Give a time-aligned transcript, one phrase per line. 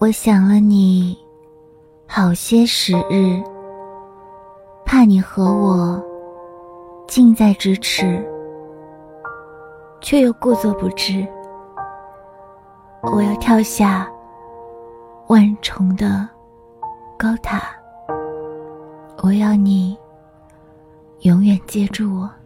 [0.00, 1.14] 我想了你
[2.06, 3.38] 好些时日
[4.82, 6.02] 怕你和我
[7.06, 8.26] 近在咫尺
[10.00, 11.22] 却又故作不知
[13.12, 14.10] 我要跳下
[15.28, 16.26] 万重的
[17.18, 17.60] 高塔。
[19.22, 19.94] 我要你
[21.20, 22.39] 永远接住我。